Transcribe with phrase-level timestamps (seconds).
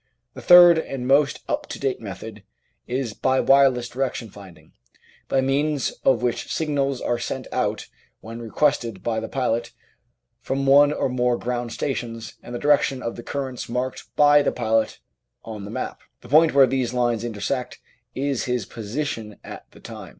[0.33, 2.41] The third and most up to date method
[2.87, 4.71] is by wireless direction finding,
[5.27, 7.87] by means of which signals are sent out
[8.19, 9.73] when requested by the pilot
[10.39, 14.51] from one or more ground stations and the direction of the currents marked by the
[14.51, 14.97] pilot
[15.43, 17.79] on the map; the point where these lines intersect
[18.15, 20.09] is his position at the time.